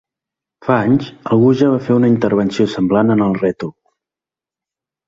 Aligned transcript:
Fa 0.67 0.77
anys, 0.85 1.09
algú 1.35 1.51
ja 1.61 1.69
va 1.75 1.83
fer 1.89 1.99
una 1.99 2.11
intervenció 2.15 2.69
semblant 2.75 3.17
en 3.19 3.25
el 3.29 3.39
rètol. 3.45 3.75